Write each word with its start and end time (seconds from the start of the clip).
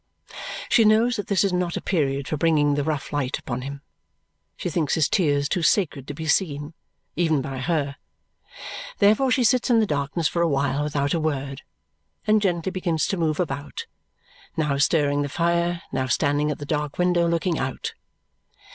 She 0.67 0.83
knows 0.83 1.15
that 1.17 1.27
this 1.27 1.43
is 1.43 1.53
not 1.53 1.77
a 1.77 1.79
period 1.81 2.27
for 2.27 2.35
bringing 2.35 2.73
the 2.73 2.83
rough 2.83 3.13
light 3.13 3.37
upon 3.37 3.61
him; 3.61 3.83
she 4.57 4.67
thinks 4.67 4.95
his 4.95 5.07
tears 5.07 5.47
too 5.47 5.61
sacred 5.61 6.07
to 6.07 6.15
be 6.15 6.25
seen, 6.25 6.73
even 7.15 7.39
by 7.39 7.59
her. 7.59 7.97
Therefore 8.97 9.29
she 9.29 9.43
sits 9.43 9.69
in 9.69 9.79
the 9.79 9.85
darkness 9.85 10.27
for 10.27 10.41
a 10.41 10.47
while 10.47 10.81
without 10.83 11.13
a 11.13 11.19
word, 11.19 11.61
then 12.25 12.39
gently 12.39 12.71
begins 12.71 13.05
to 13.09 13.15
move 13.15 13.39
about, 13.39 13.85
now 14.57 14.75
stirring 14.79 15.21
the 15.21 15.29
fire, 15.29 15.83
now 15.91 16.07
standing 16.07 16.49
at 16.49 16.57
the 16.57 16.65
dark 16.65 16.97
window 16.97 17.27
looking 17.27 17.59
out. 17.59 17.93